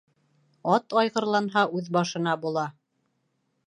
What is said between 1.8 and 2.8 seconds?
үҙ башына була.